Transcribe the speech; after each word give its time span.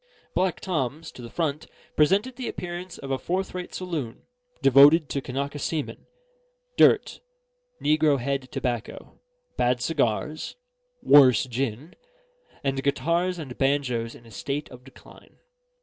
Black 0.33 0.59
Tom's, 0.59 1.11
to 1.11 1.21
the 1.21 1.29
front, 1.29 1.67
presented 1.95 2.35
the 2.35 2.47
appearance 2.47 2.97
of 2.97 3.11
a 3.11 3.19
fourth 3.19 3.53
rate 3.53 3.71
saloon, 3.71 4.23
devoted 4.63 5.09
to 5.09 5.21
Kanaka 5.21 5.59
seamen, 5.59 6.07
dirt, 6.75 7.19
negrohead 7.79 8.49
tobacco, 8.49 9.19
bad 9.57 9.79
cigars, 9.79 10.55
worse 11.03 11.43
gin, 11.43 11.93
and 12.63 12.81
guitars 12.81 13.37
and 13.37 13.55
banjos 13.59 14.15
in 14.15 14.25
a 14.25 14.31
state 14.31 14.71
of 14.71 14.83
decline. 14.83 15.35